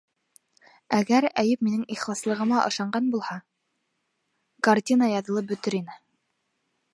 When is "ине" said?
5.83-6.01